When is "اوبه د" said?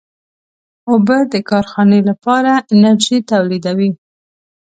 0.89-1.35